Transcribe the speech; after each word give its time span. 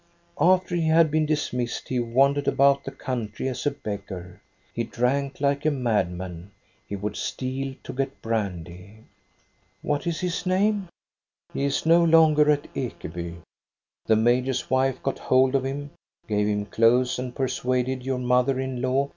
""After 0.55 0.75
he 0.75 0.87
had 0.87 1.11
been 1.11 1.27
dismissed 1.27 1.87
he 1.89 1.99
wandered 1.99 2.47
about 2.47 2.83
the 2.83 2.91
country 2.91 3.47
as 3.47 3.67
a 3.67 3.69
beggar. 3.69 4.41
He 4.73 4.83
drank 4.83 5.39
like 5.39 5.63
a 5.63 5.69
madman. 5.69 6.49
He 6.87 6.95
would 6.95 7.15
steal 7.15 7.75
to 7.83 7.93
get 7.93 8.19
brandy." 8.19 9.03
"What 9.83 10.07
is 10.07 10.19
his 10.19 10.43
name.?" 10.47 10.87
"He 11.53 11.65
is 11.65 11.85
no 11.85 12.03
longer 12.03 12.49
at 12.49 12.67
Ekeby. 12.73 13.41
The 14.07 14.15
major's 14.15 14.71
wife 14.71 15.03
got 15.03 15.19
hold 15.19 15.53
of 15.53 15.63
him, 15.65 15.91
gave 16.27 16.47
him 16.47 16.65
clothes, 16.65 17.19
and 17.19 17.35
persuaded 17.35 18.03
your 18.03 18.17
mother 18.17 18.59
in 18.59 18.81
law. 18.81 19.09